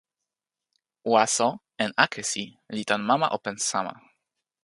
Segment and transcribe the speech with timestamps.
[1.13, 1.47] waso
[1.83, 2.43] en akesi
[2.75, 3.93] li tan mama open sama.